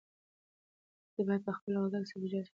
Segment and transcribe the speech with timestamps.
[1.03, 2.49] تاسي باید په خپله غذا کې سبزیجات شامل کړئ.